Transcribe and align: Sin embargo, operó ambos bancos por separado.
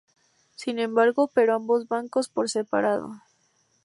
Sin 0.55 0.79
embargo, 0.79 1.25
operó 1.25 1.53
ambos 1.53 1.87
bancos 1.87 2.27
por 2.27 2.49
separado. 2.49 3.21